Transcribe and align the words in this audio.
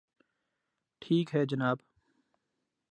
ٹھیک 1.01 1.35
ہے 1.35 1.45
جناب 1.45 1.77